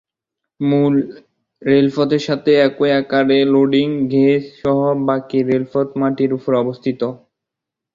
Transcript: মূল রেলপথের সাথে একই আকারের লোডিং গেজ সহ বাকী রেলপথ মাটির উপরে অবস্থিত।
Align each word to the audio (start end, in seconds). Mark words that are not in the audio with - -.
মূল 0.59 0.93
রেলপথের 1.61 2.23
সাথে 2.27 2.51
একই 2.67 2.91
আকারের 2.99 3.45
লোডিং 3.53 3.87
গেজ 4.11 4.43
সহ 4.59 4.77
বাকী 5.07 5.39
রেলপথ 5.49 5.87
মাটির 6.01 6.31
উপরে 6.37 6.55
অবস্থিত। 6.57 7.01